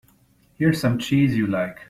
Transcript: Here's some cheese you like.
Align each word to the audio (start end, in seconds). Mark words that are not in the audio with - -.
Here's 0.55 0.81
some 0.81 0.97
cheese 0.97 1.37
you 1.37 1.45
like. 1.45 1.77